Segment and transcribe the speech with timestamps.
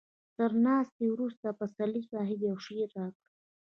[0.35, 3.21] تر ناستې وروسته پسرلي صاحب يو شعر راکړ.